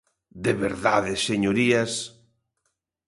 [0.45, 1.93] ¡De verdade, señorías!